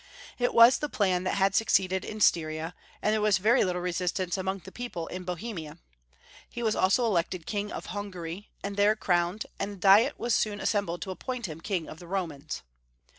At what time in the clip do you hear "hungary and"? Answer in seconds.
7.93-8.77